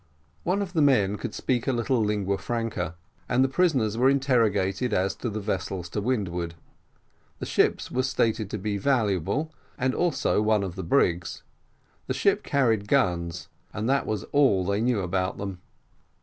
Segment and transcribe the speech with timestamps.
[0.41, 2.95] One of the men could speak a little Lingua Franca,
[3.29, 6.55] and the prisoners were interrogated as to the vessels to windward.
[7.37, 11.43] The ship was stated to be valuable, and also one of the brigs.
[12.07, 15.61] The ship carried guns, and that was all that they knew about them.